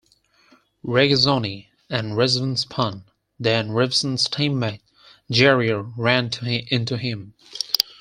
Regazzoni 0.83 1.67
and 1.87 2.13
Resvon 2.17 2.57
spun, 2.57 3.03
then 3.39 3.69
Revson's 3.69 4.27
team-mate, 4.27 4.81
Jarier 5.29 5.93
ran 5.95 6.31
into 6.71 6.97
him. 6.97 7.35